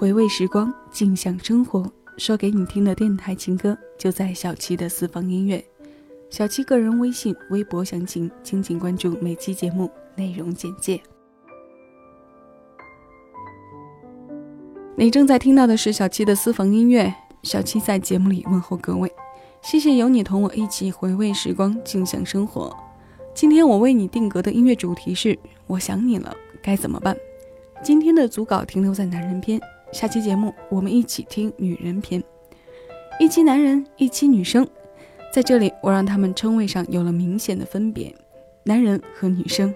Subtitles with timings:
[0.00, 1.84] 回味时光，静享生活。
[2.16, 5.62] 说给你听的电台情歌，就在小七的私房音乐。
[6.30, 10.98] 小七个人微信、微博详情，请请关注每期节目内容简介。
[14.96, 17.14] 你正在听到的是小七的私房音乐。
[17.42, 19.12] 小七在节目里问候各位，
[19.60, 22.74] 谢谢有你同我一起回味时光，静享生活。
[23.34, 27.14] 今天我为你定格的音乐主题是“我想你了，该怎么办”。
[27.84, 29.60] 今天的组稿停留在男人篇。
[29.92, 32.22] 下期节目，我们一起听女人篇。
[33.18, 34.66] 一期男人，一期女生，
[35.32, 38.14] 在这里我让他们称谓上有了明显的分别：
[38.62, 39.74] 男人和女生。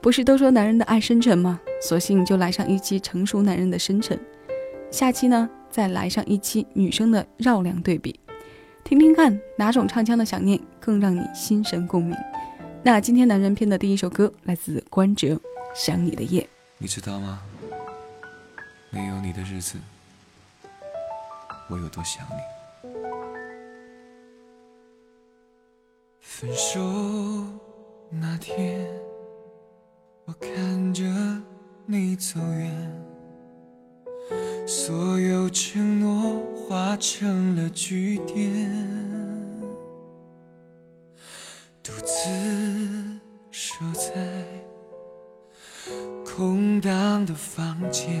[0.00, 1.60] 不是都说男人的爱深沉吗？
[1.82, 4.18] 索性就来上一期成熟男人的深沉。
[4.90, 8.18] 下期呢，再来上一期女生的绕梁对比，
[8.82, 12.16] 听听看哪种唱腔的想念更让你心神共鸣。
[12.82, 15.36] 那今天男人篇的第一首歌来自关喆，
[15.74, 16.40] 《想你的夜》，
[16.78, 17.42] 你知道吗？
[18.92, 19.78] 没有你的日子，
[21.68, 22.34] 我有多想你。
[26.20, 26.80] 分手
[28.10, 28.90] 那天，
[30.24, 31.04] 我看着
[31.86, 33.06] 你走远，
[34.66, 38.72] 所有承诺化成了句点，
[41.80, 43.20] 独自
[43.52, 44.44] 守在
[46.24, 48.20] 空荡的房间。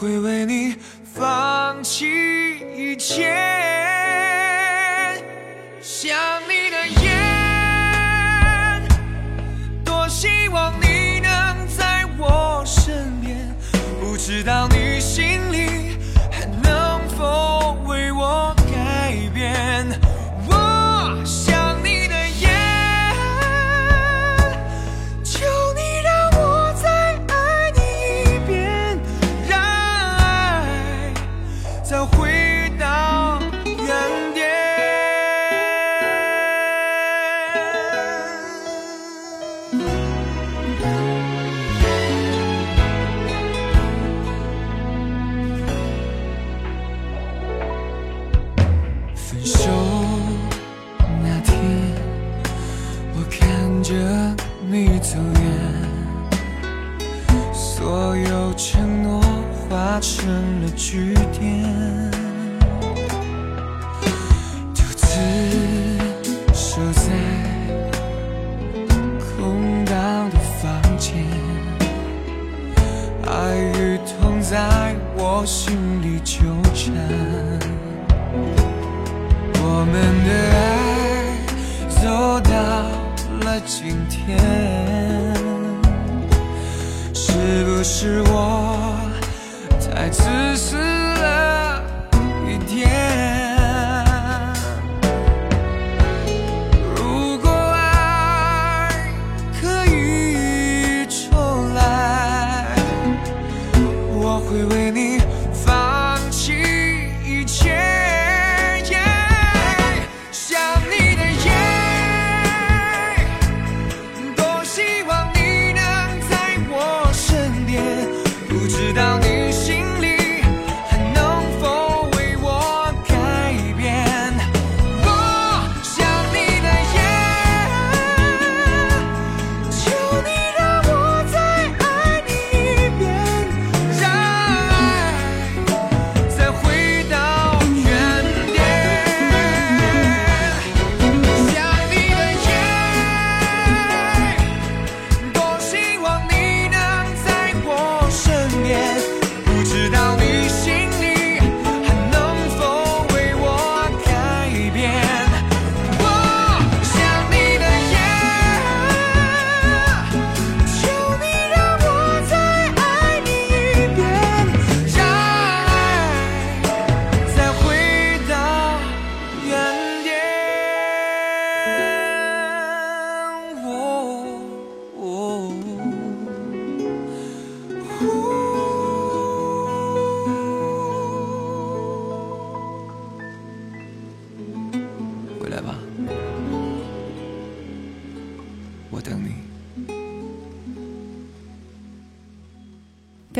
[0.00, 2.06] 会为你放弃
[2.74, 3.79] 一切，
[53.80, 53.94] 看着
[54.68, 55.42] 你走远，
[57.54, 59.22] 所有承诺
[59.70, 60.28] 化成
[60.60, 61.64] 了句点，
[64.74, 65.16] 独自
[66.52, 67.10] 守在
[69.18, 71.24] 空荡的房间，
[73.26, 76.92] 爱与痛在我心里纠缠。
[79.54, 79.94] 我们
[80.26, 80.69] 的爱。
[84.36, 85.34] 天，
[87.14, 88.22] 是不是？
[88.22, 88.29] 我？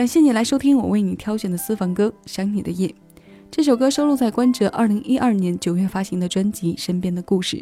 [0.01, 2.89] 感谢你来收听我为你挑选的私房歌《想你的夜》。
[3.51, 7.59] 这首歌收录在关喆二零一二年九月发行的专辑《身边的故事》。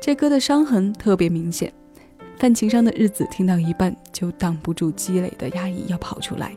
[0.00, 1.72] 这歌的伤痕特别明显，
[2.38, 6.52] 犯情伤的日子听到一半就挡不住积累的压抑要跑出来。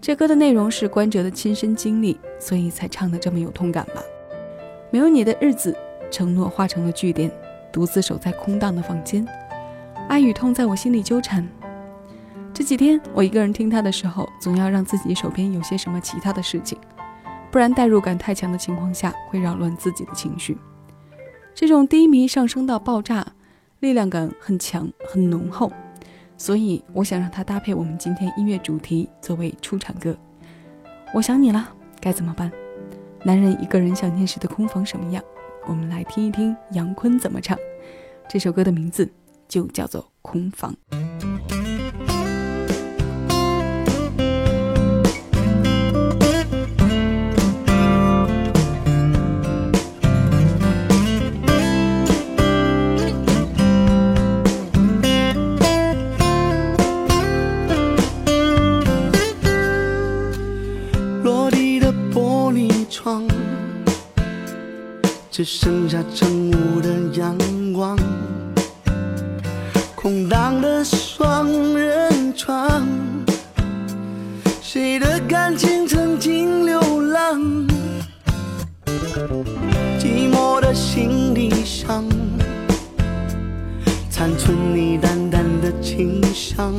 [0.00, 4.02] 这歌的内容是关喆的亲身经历，所以才唱得这么有痛感吧。
[4.90, 5.76] 没有你的日子，
[6.10, 7.30] 承诺化成了句点，
[7.70, 9.28] 独自守在空荡的房间，
[10.08, 11.46] 爱与痛在我心里纠缠。
[12.58, 16.76] 这几天我一个人听他的时候，总要让自己手边有些什么其他的事情。
[17.52, 20.58] 不然代入感太强的情况下，会扰乱自己的情绪。
[21.54, 23.24] 这种低迷上升到爆炸，
[23.78, 25.70] 力量感很强很浓厚，
[26.36, 30.18] 所以我想让它搭配我们今天音乐主题作为出场歌。
[31.14, 32.50] 我想你了，该怎么办？
[33.22, 35.22] 男人一个人想念时的空房什么样？
[35.64, 37.56] 我们来听一听杨坤怎么唱。
[38.28, 39.08] 这首歌的名字
[39.46, 40.74] 就叫做《空房》。
[65.38, 67.38] 只剩下晨雾的阳
[67.72, 67.96] 光，
[69.94, 72.84] 空荡的双人床，
[74.60, 76.80] 谁的感情曾经流
[77.12, 77.40] 浪？
[80.00, 82.04] 寂寞的行李箱，
[84.10, 86.74] 残存你淡淡的清香，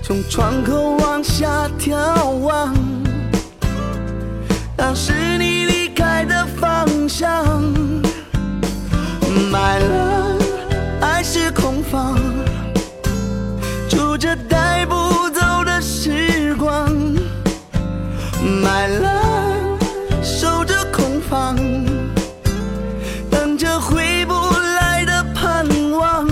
[0.00, 2.72] 从窗口往下眺望，
[4.76, 5.51] 当时你。
[7.14, 7.44] 想，
[9.50, 10.34] 买了
[11.02, 12.18] 爱是空房，
[13.86, 16.90] 住着带不走的时光，
[18.62, 19.22] 买了
[20.22, 21.54] 守着空房，
[23.30, 24.32] 等着回不
[24.80, 26.26] 来的盼望，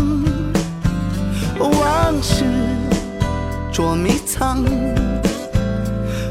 [1.58, 2.42] 往事
[3.70, 4.64] 捉迷藏，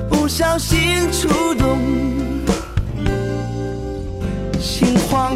[0.10, 2.19] 不小心触动。
[5.10, 5.36] 心慌，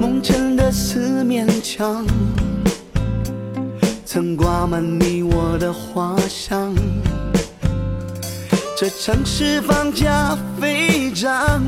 [0.00, 2.06] 梦前的四面墙，
[4.06, 6.35] 曾挂满你我的画像。
[8.78, 11.64] 这城市房价飞涨，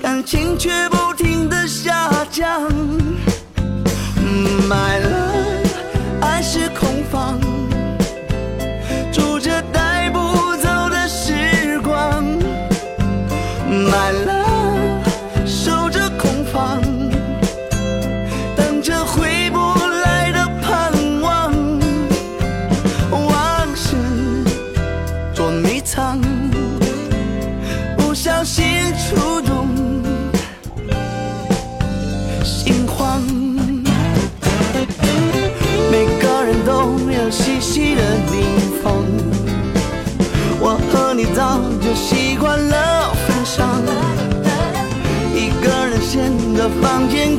[0.00, 2.62] 感情却不停的下降。
[4.66, 5.67] My love
[41.94, 43.66] 习惯了分享，
[45.34, 47.36] 一个人闲的房间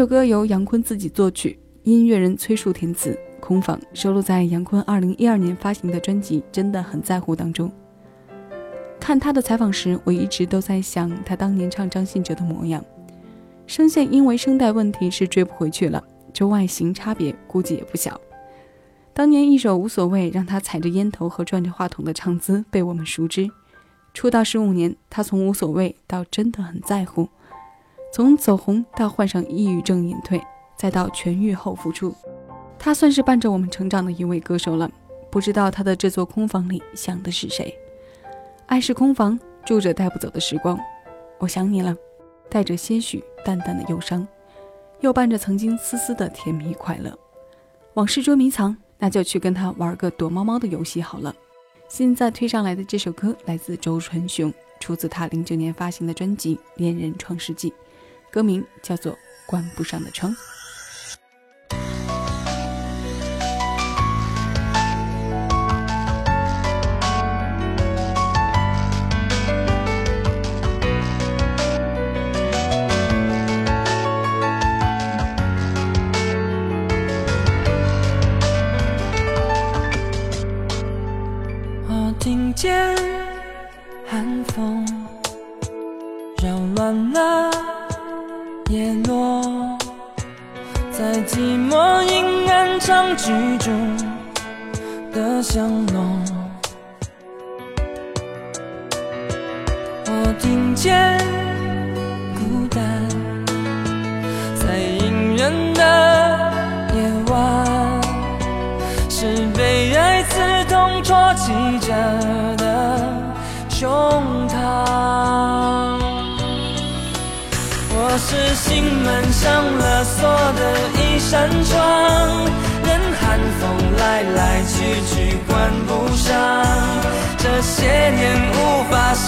[0.00, 7.70] 这首歌由杨坤自己作曲，音乐人崔树填词，空房收录在杨坤二零一二年发行的专辑《真的很在乎》当中。
[8.98, 12.82] 看他的采访时，我一直都在想他当年唱张信哲的模样。
[13.66, 16.02] 声线因为声带问题是追不回去了，
[16.32, 18.18] 这外形差别估计也不小。
[19.12, 23.50] 当年一首无所谓，让他踩着烟头和转着话筒的唱姿被我们熟知。
[24.14, 27.28] 出道十五年，他从无所谓到真的很在乎，
[28.12, 30.42] 从走红到患上抑郁症隐退，
[30.76, 32.14] 再到痊愈后复出，
[32.78, 34.90] 他算是伴着我们成长的一位歌手了。
[35.30, 37.72] 不知道他的这座空房里想的是谁？
[38.66, 40.78] 爱是空房，住着带不走的时光。
[41.38, 41.96] 我想你了，
[42.48, 44.26] 带着些许淡淡的忧伤，
[45.00, 47.16] 又伴着曾经丝丝的甜蜜快乐。
[47.94, 51.32] 往事捉迷藏，那就去跟他玩个躲猫猫的游戏好了。
[51.88, 57.70] 现在推上来的这首歌来自周传雄，出自他零九年发行的专辑《恋人创世纪》，
[58.30, 59.12] 歌名叫做
[59.46, 60.32] 《关不上的窗》。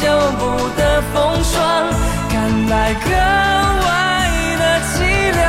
[0.02, 0.42] 无法修补
[0.76, 0.80] 的
[1.14, 1.61] 风霜，
[2.28, 2.35] 看
[2.68, 3.11] 来格
[3.87, 3.87] 外
[4.59, 4.92] 的凄
[5.37, 5.40] 凉。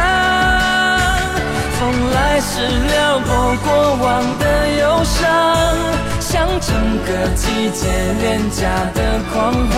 [1.79, 1.81] 风
[2.13, 2.51] 来时
[2.87, 3.29] 撩拨
[3.63, 4.05] 过往
[4.37, 4.43] 的
[4.79, 5.25] 忧伤，
[6.19, 6.69] 像整
[7.05, 7.41] 个季
[7.71, 7.81] 节
[8.21, 8.61] 廉价
[8.93, 8.99] 的
[9.33, 9.33] 狂
[9.69, 9.75] 欢，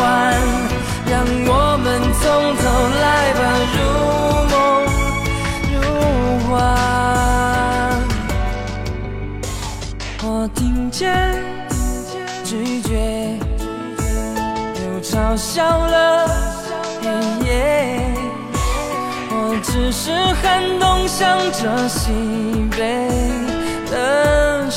[1.09, 1.13] 让
[1.47, 1.85] 我们
[2.19, 2.23] 从
[2.57, 2.63] 头
[3.01, 3.41] 来吧，
[3.75, 3.79] 如
[4.51, 4.53] 梦
[5.73, 5.75] 如
[6.49, 6.53] 幻。
[10.23, 11.03] 我听见
[15.35, 16.25] 我笑了。
[19.31, 22.09] 我只是寒冬向着西
[22.71, 23.09] 北
[23.91, 24.71] 的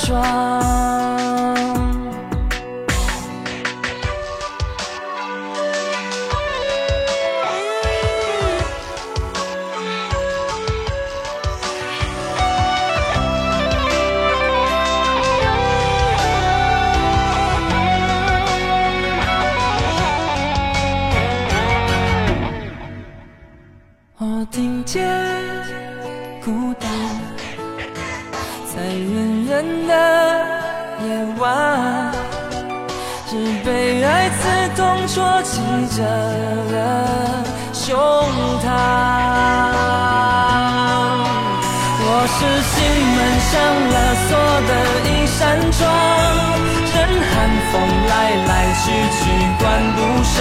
[35.19, 35.59] 霜。
[35.97, 36.75] 着了
[37.73, 37.87] 胸
[38.63, 38.67] 膛，
[42.01, 42.75] 我是心
[43.15, 43.51] 门上
[43.95, 43.97] 了
[44.29, 44.31] 锁
[44.69, 44.71] 的
[45.09, 45.39] 一扇
[45.73, 45.81] 窗，
[46.95, 47.33] 任寒
[47.73, 47.75] 风
[48.09, 48.13] 来
[48.47, 48.51] 来
[48.83, 48.85] 去
[49.17, 49.21] 去
[49.59, 49.63] 关
[49.97, 50.39] 不上，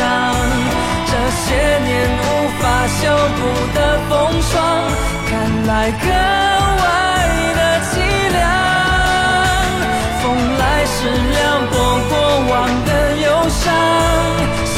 [1.07, 1.45] 这些
[1.85, 2.23] 年无
[2.59, 2.61] 法
[2.99, 2.99] 修
[3.37, 3.39] 补
[3.73, 3.77] 的
[4.09, 4.53] 风霜，
[5.27, 5.31] 看
[5.65, 6.05] 来格
[6.83, 6.85] 外
[7.55, 7.91] 的凄
[8.33, 8.37] 凉。
[10.21, 10.25] 风
[10.59, 10.97] 来时
[11.31, 11.35] 撩
[11.71, 11.73] 拨
[12.09, 12.11] 过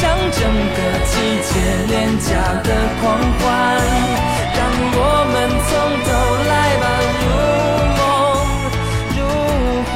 [0.32, 1.12] 整个季
[1.48, 1.50] 节
[1.88, 2.28] 廉价
[2.62, 2.68] 的
[3.00, 3.02] 狂
[3.38, 3.44] 欢，
[4.54, 4.58] 让
[4.92, 4.98] 我
[5.32, 5.34] 们
[5.66, 5.70] 从
[6.06, 6.08] 头
[6.50, 6.84] 来吧，
[7.20, 7.24] 如
[7.98, 8.00] 梦
[9.16, 9.18] 如
[9.90, 9.94] 幻。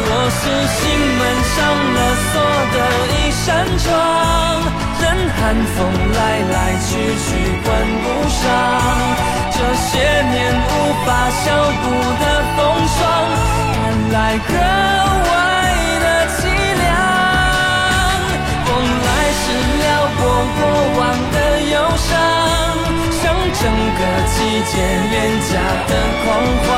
[0.00, 0.40] 我是
[0.76, 0.80] 心
[1.18, 1.20] 门
[1.54, 1.56] 上
[1.94, 1.98] 了
[2.28, 2.32] 锁
[2.74, 2.76] 的
[3.14, 3.46] 一扇
[3.78, 3.86] 窗，
[5.00, 5.40] 任寒
[5.74, 5.78] 风
[6.14, 6.18] 来
[6.52, 6.54] 来
[6.86, 6.90] 去
[7.24, 7.28] 去
[7.64, 7.66] 关
[8.02, 8.40] 不上，
[9.52, 9.90] 这些
[10.30, 10.70] 年无
[11.04, 11.44] 法修
[11.82, 11.84] 补
[12.20, 12.24] 的
[12.56, 12.58] 风
[12.96, 12.98] 霜，
[14.18, 15.30] 在格外
[16.02, 16.38] 的凄
[16.82, 16.90] 凉，
[18.66, 18.68] 风
[19.06, 19.08] 来
[19.38, 19.40] 时
[19.78, 19.86] 撩
[20.18, 20.20] 拨。
[20.58, 20.60] 过
[20.98, 21.00] 往
[21.32, 21.36] 的
[21.70, 22.10] 忧伤，
[23.22, 23.22] 像
[23.54, 23.62] 整
[23.96, 24.74] 个季节
[25.08, 25.14] 廉
[25.46, 25.50] 价
[25.86, 25.90] 的
[26.24, 26.26] 狂
[26.64, 26.68] 欢，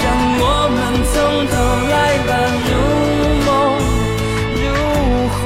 [0.00, 0.02] 让
[0.40, 0.42] 我
[0.76, 0.78] 们
[1.12, 1.14] 从
[1.52, 1.54] 头
[1.92, 1.94] 来
[2.26, 2.30] 吧，
[2.64, 2.70] 如
[3.44, 3.48] 梦
[4.56, 4.64] 如
[5.36, 5.38] 幻。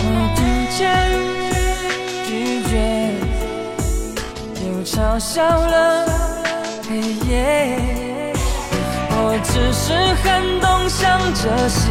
[0.00, 0.38] 我听
[0.78, 0.80] 见
[2.24, 2.28] 拒
[2.70, 2.72] 绝，
[4.64, 5.76] 又嘲笑了。
[9.10, 11.90] 我只是寒冬向着西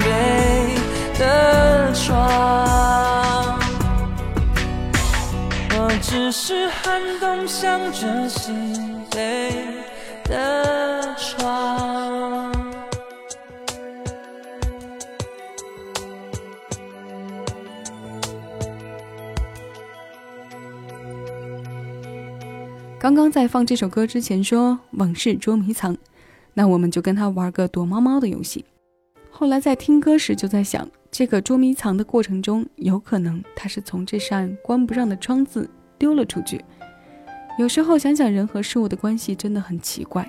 [0.00, 0.76] 北。
[1.18, 3.58] 的窗。
[5.78, 8.52] 我只是寒冬向着西
[9.10, 9.65] 北
[23.06, 25.96] 刚刚在放这首歌之前说往事捉迷藏，
[26.54, 28.64] 那我们就跟他玩个躲猫猫的游戏。
[29.30, 36.60] 后来在听歌时就在想，这个捉迷藏的过程中，有可能他是从这扇关不上的窗子丢了出去。
[37.60, 40.28] 有时候想想人和事物的关系真的很奇怪，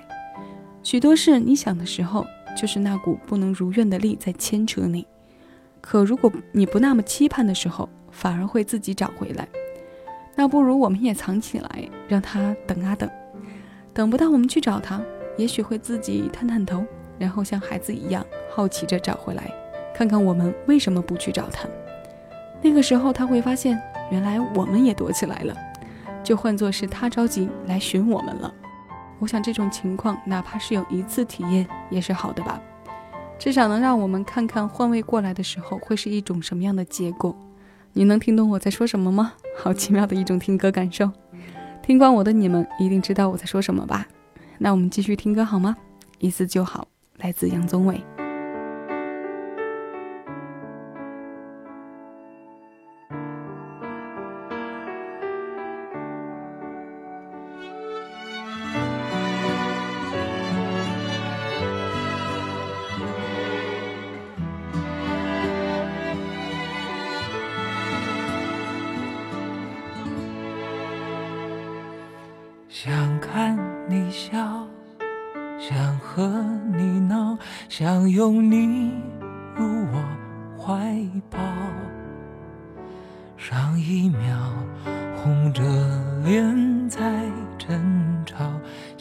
[0.84, 2.24] 许多事你想的时候，
[2.56, 5.02] 就是那股不能如愿的力在牵扯你；
[5.80, 9.48] 可如果你不那么期盼的时候，反而会自己找回来。
[10.38, 13.10] 那不如我们也藏起来，让他等啊等，
[13.92, 15.02] 等不到我们去找他，
[15.36, 16.84] 也许会自己探探头，
[17.18, 19.52] 然后像孩子一样好奇着找回来，
[19.92, 21.68] 看看我们为什么不去找他。
[22.62, 23.76] 那个时候他会发现，
[24.12, 25.52] 原来我们也躲起来了，
[26.22, 28.54] 就换作是他着急来寻我们了。
[29.18, 32.62] 我想这种情况，哪怕是有一次体验，也是好的吧，
[33.40, 37.36] 至少能让我们看看换位过来的时候会是一种什么样的结果。
[37.92, 39.32] 你能听懂我在说什么吗？
[39.56, 41.10] 好奇妙的一种听歌感受。
[41.82, 44.06] 听惯我的你们一定知道我在说什么吧？
[44.58, 45.76] 那我们继续听歌好吗？
[46.18, 46.86] 一次就好，
[47.18, 48.00] 来自杨宗纬。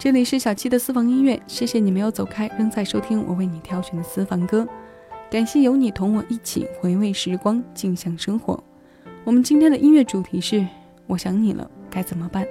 [0.00, 4.66] 这里是小七的私房音乐，谢谢你没有走开，仍在收听我为你挑选的私房歌。
[5.30, 8.64] 感谢有你同我一起回味时光，静享生活。
[9.24, 10.66] 我们今天的音乐主题是
[11.06, 12.46] 我想你了，该怎么办？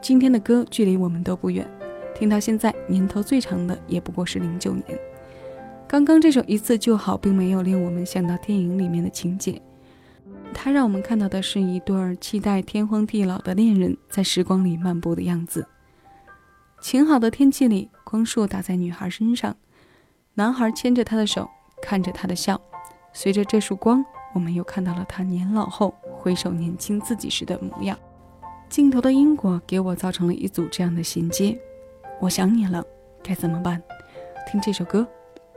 [0.00, 1.68] 今天的歌距离我们都不远，
[2.14, 4.96] 听到现在年头最长的也不过是零九年。
[5.88, 9.60] 刚刚这首一次就好，并没有令我们想到电影里面的情节，
[10.54, 15.66] 它让我们看到的是一对期待天荒地老的恋人在时光里漫步的样子。
[16.80, 19.56] 晴好的天气里，光束打在女孩身上，
[20.34, 21.48] 男孩牵着她的手，
[21.82, 22.60] 看着她的笑。
[23.12, 27.98] 随着这束光，我们又看到了他年老后回首年轻自己时的模样。
[28.68, 31.58] 镜头的因果给我造成了一组这样的衔接。
[32.20, 32.84] 我想你了，
[33.22, 33.82] 该怎么办？
[34.50, 35.06] 听这首歌，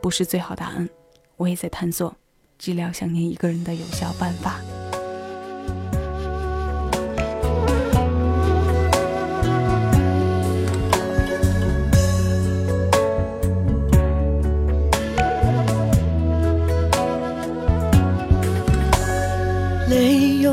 [0.01, 0.89] 不是最好答案。
[1.37, 2.15] 我也在探索
[2.57, 4.59] 治疗想念一个人的有效办法。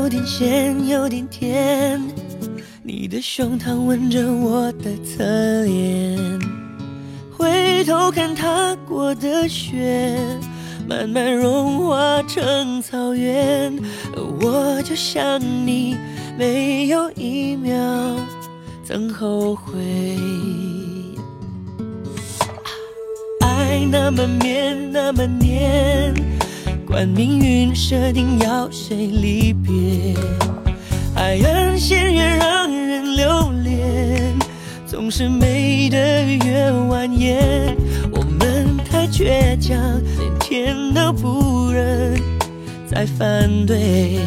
[0.09, 2.01] 点咸，有点甜，
[2.81, 6.17] 你的胸膛吻着我的侧脸，
[7.31, 10.17] 回头看踏过的雪，
[10.87, 13.71] 慢慢融化成草原，
[14.15, 15.95] 而我就像你，
[16.37, 17.79] 没有一秒
[18.83, 20.17] 曾后悔。
[23.41, 26.28] 爱那么绵，那么黏。
[26.89, 30.15] 管命运设定要谁离别，
[31.15, 34.35] 爱恩鲜越让人留恋，
[34.87, 37.75] 总是美得越蜿蜒。
[38.11, 39.77] 我们太倔强，
[40.17, 42.19] 连天都不忍
[42.87, 44.19] 再反对。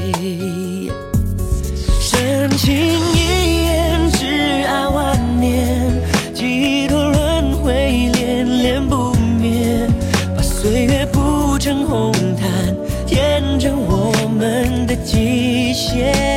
[2.01, 6.01] 深情一眼，挚爱万年，
[6.33, 9.89] 几多轮回，恋恋不灭，
[10.37, 12.12] 把岁月铺成红。
[15.13, 16.32] 极限，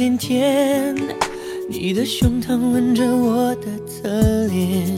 [0.00, 0.96] 点甜，
[1.68, 4.08] 你的胸膛吻着我的侧
[4.46, 4.96] 脸，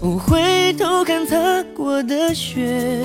[0.00, 1.36] 我回头看擦
[1.74, 3.02] 过的雪，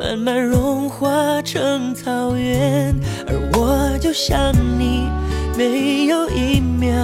[0.00, 2.94] 慢慢融化成草原，
[3.26, 5.02] 而我就像你，
[5.54, 6.96] 没有一秒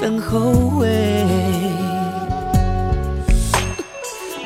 [0.00, 0.88] 曾后悔。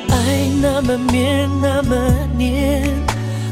[0.09, 1.95] 爱那么绵，那么
[2.37, 2.83] 黏。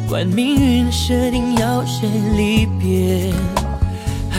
[0.09, 3.33] 管命运设定要谁离别，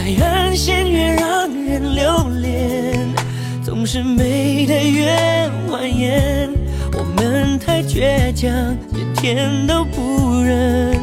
[0.07, 2.97] 海岸线越让人留恋，
[3.65, 5.11] 总是美得越
[5.69, 6.49] 蜿蜒。
[6.93, 8.49] 我们太倔强，
[8.93, 10.97] 连天都不忍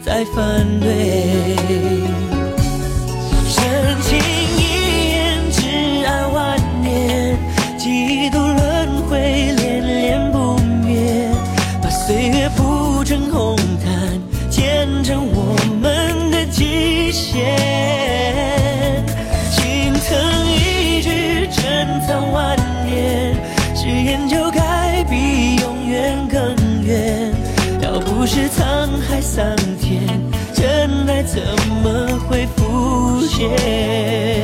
[0.00, 1.56] 再反对。
[3.48, 4.16] 深情
[4.56, 4.60] 一
[5.10, 7.36] 眼，挚爱万年，
[7.76, 9.18] 几度轮回，
[9.56, 10.56] 恋恋不
[10.86, 11.28] 灭，
[11.82, 14.20] 把岁月铺成红毯。
[14.48, 17.44] 见证我们的极限，
[28.26, 30.02] 不是沧海桑田，
[30.52, 31.40] 真爱怎
[31.80, 34.42] 么会浮现？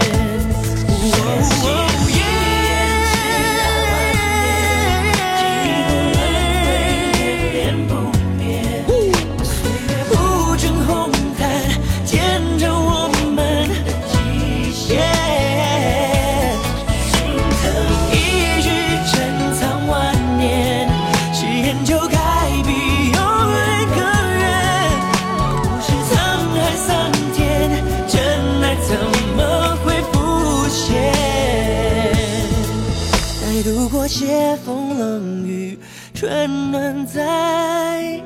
[35.02, 35.76] 冷雨，
[36.14, 38.22] 春暖在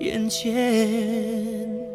[0.00, 1.93] 眼前。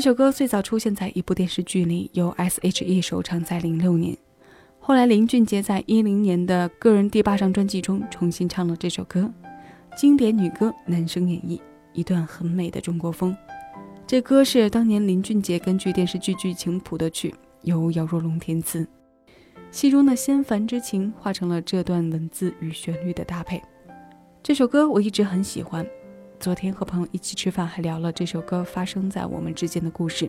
[0.00, 4.16] 这首歌最早出现在一部电视剧里，由 S.H.E 首唱，在零六年。
[4.78, 9.30] 后来林俊杰在一零年的个人第八张专辑中重新唱了这首歌，
[9.94, 11.60] 经典女歌男声演绎，
[11.92, 13.36] 一段很美的中国风。
[14.06, 17.34] 这歌是当年林俊杰根据电视剧剧情谱的曲，
[17.64, 18.88] 由姚若龙填词，
[19.70, 23.60] 戏中的仙凡之情化成了这段文字与旋律的搭配。
[24.42, 25.86] 这首歌我一直很喜欢。
[26.40, 30.28] 昨天和朋友一起吃饭，还聊了这首歌发生在我们之间的故事。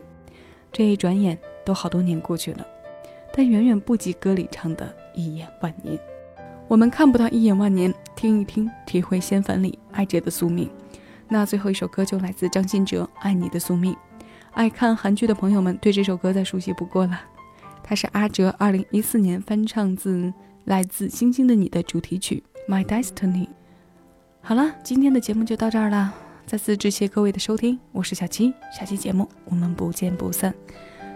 [0.70, 2.66] 这一转眼都好多年过去了，
[3.34, 5.98] 但远远不及歌里唱的一眼万年。
[6.68, 10.68] 我们看不到一眼万年，听一听，体会仙凡里爱着的宿命。
[11.28, 13.94] 那最后一首歌就来自张信哲《爱你的宿命》。
[14.50, 17.18] 爱看韩剧的朋友们对这首歌再熟悉不过了，
[17.82, 20.14] 它是阿哲2014年翻唱自
[20.64, 23.46] 《来自星星的你》的主题曲《My Destiny》。
[24.44, 26.12] 好了，今天的节目就到这儿了。
[26.46, 30.52] 再次致谢各位的收听，我是小七，下期节目我们不见不散。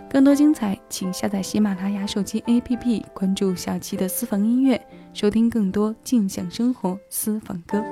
[0.09, 4.81] 更多精彩，请下载喜马拉雅手机 APP，关注小七的私房音乐，
[5.13, 7.85] 收听更多静享生活私房歌。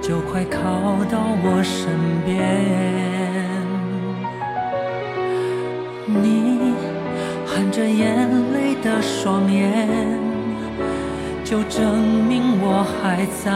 [0.00, 0.58] 就快靠
[1.10, 1.90] 到我身
[2.24, 2.36] 边，
[6.06, 6.74] 你
[7.46, 9.86] 含着眼泪的双眼，
[11.44, 13.52] 就证明我还在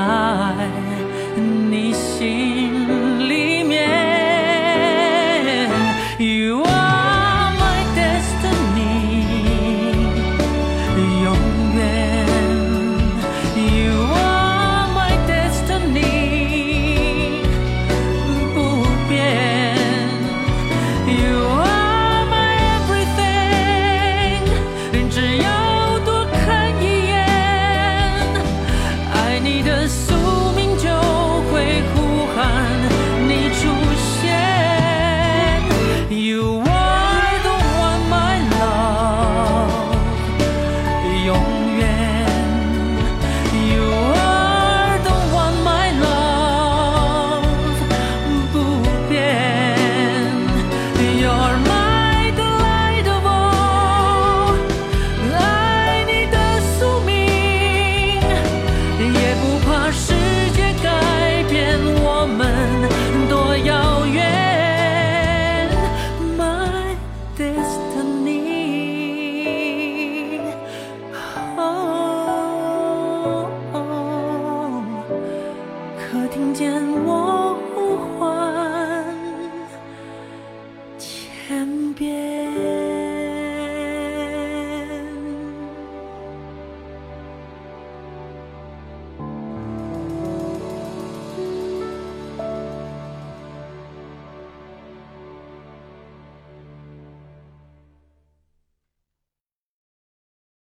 [1.47, 3.02] 你心。